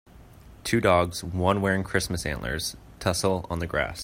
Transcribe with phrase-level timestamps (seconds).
[0.63, 3.99] Two dogs, one wearing christmas antlers, tussle on the grass.